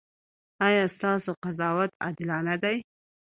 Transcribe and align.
ایا 0.67 0.83
ستاسو 0.95 1.31
قضاوت 1.43 1.91
عادلانه 2.03 2.55
دی؟ 2.63 2.77